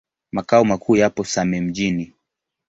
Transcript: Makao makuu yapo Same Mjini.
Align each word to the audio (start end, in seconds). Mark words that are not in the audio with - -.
Makao 0.31 0.63
makuu 0.65 0.95
yapo 0.95 1.23
Same 1.23 1.61
Mjini. 1.61 2.13